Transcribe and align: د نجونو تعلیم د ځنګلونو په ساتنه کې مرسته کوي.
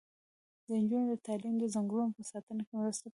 د 0.65 0.67
نجونو 0.81 1.13
تعلیم 1.25 1.55
د 1.59 1.63
ځنګلونو 1.73 2.11
په 2.17 2.23
ساتنه 2.31 2.61
کې 2.67 2.73
مرسته 2.79 3.03
کوي. 3.05 3.09